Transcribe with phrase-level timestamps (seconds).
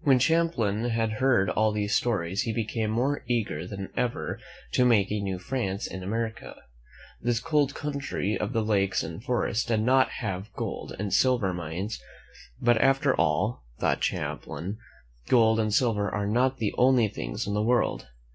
[0.00, 4.40] When Champlain had heard all these stories, he became more eager than ever
[4.72, 6.56] to make a new France in America.
[7.20, 12.00] This cold country of the lakes and forests did not have gold and silver mines;
[12.58, 14.78] but, after all, thought Champlain,
[15.28, 18.08] "gold and silver are not the only things in the world."